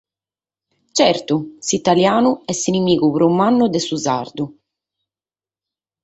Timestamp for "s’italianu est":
1.67-2.59